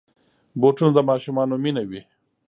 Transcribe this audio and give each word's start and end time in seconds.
بوټونه 0.59 0.91
د 0.95 0.99
ماشومانو 1.09 1.55
مینه 1.63 1.83
وي. 1.89 2.01